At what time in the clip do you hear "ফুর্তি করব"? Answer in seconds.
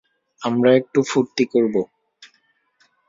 1.03-1.75